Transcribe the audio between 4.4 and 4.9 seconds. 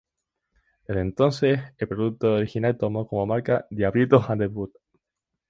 Wood.